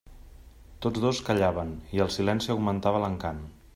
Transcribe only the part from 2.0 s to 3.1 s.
el silenci augmentava